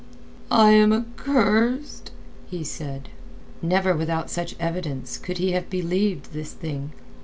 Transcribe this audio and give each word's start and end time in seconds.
"I 0.49 0.71
am 0.71 0.91
accursed!" 0.91 2.09
he 2.49 2.63
said. 2.63 3.09
Never 3.61 3.95
without 3.95 4.31
such 4.31 4.55
evidence 4.59 5.19
could 5.19 5.37
he 5.37 5.51
have 5.51 5.69
believed 5.69 6.33
this 6.33 6.53
thing. 6.53 6.91